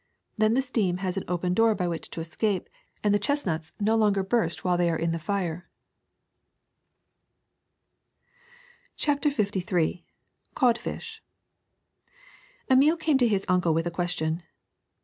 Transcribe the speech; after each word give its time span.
Then 0.35 0.55
the 0.55 0.63
steam 0.63 0.97
has 1.05 1.15
an 1.15 1.25
open 1.27 1.53
door 1.53 1.75
by 1.75 1.87
which 1.87 2.09
to 2.09 2.21
escape, 2.21 2.69
and 3.03 3.13
the 3.13 3.19
chestnuts 3.19 3.71
no 3.79 3.95
longer 3.95 4.23
burst 4.23 4.63
while 4.63 4.75
they 4.75 4.89
are 4.89 4.99
on 4.99 5.11
the 5.11 5.19
fire/' 5.19 5.67
CHAPTER 8.95 9.29
LIII 9.29 10.03
CODFISH 10.55 11.21
EMILE 12.71 12.97
came 12.97 13.19
to 13.19 13.27
his 13.27 13.45
uncle 13.47 13.75
with 13.75 13.85
a 13.85 13.91
question. 13.91 14.41